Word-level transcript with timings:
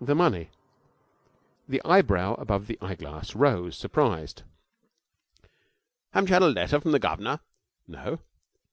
'The 0.00 0.14
money?' 0.14 0.50
The 1.68 1.82
eyebrow 1.84 2.34
above 2.36 2.68
the 2.68 2.78
eyeglass 2.80 3.34
rose, 3.34 3.76
surprised. 3.76 4.44
'Haven't 6.12 6.28
you 6.28 6.34
had 6.34 6.42
a 6.42 6.48
letter 6.48 6.78
from 6.78 6.92
the 6.92 7.00
governor?' 7.00 7.40
'No.' 7.88 8.20